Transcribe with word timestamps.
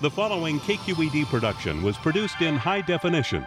The 0.00 0.10
following 0.10 0.60
KQED 0.60 1.28
production 1.28 1.82
was 1.82 1.98
produced 1.98 2.40
in 2.40 2.54
high 2.54 2.82
definition. 2.82 3.44